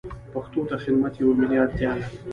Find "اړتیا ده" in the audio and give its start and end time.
1.63-2.05